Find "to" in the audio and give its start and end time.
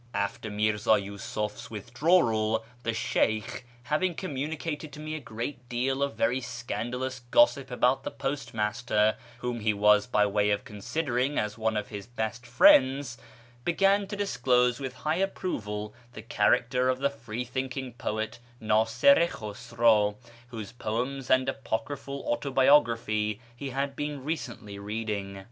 4.93-4.99, 14.07-14.15